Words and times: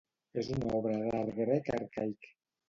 És 0.43 0.47
una 0.55 0.71
obra 0.77 0.95
d'art 1.03 1.35
grec 1.41 1.71
arcaic? 1.77 2.29